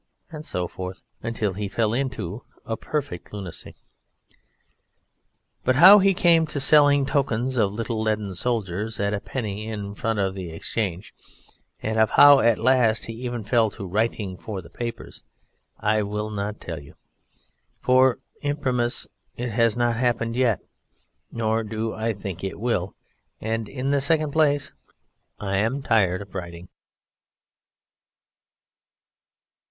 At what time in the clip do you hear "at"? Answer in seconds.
8.99-9.13, 12.39-12.57